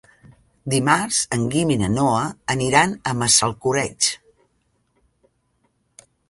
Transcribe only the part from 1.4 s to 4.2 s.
Guim i na Noa aniran a Massalcoreig.